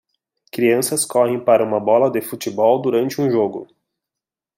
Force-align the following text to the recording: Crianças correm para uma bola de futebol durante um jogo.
Crianças 0.51 1.05
correm 1.05 1.39
para 1.39 1.63
uma 1.63 1.79
bola 1.79 2.09
de 2.09 2.21
futebol 2.21 2.81
durante 2.81 3.21
um 3.21 3.29
jogo. 3.29 3.67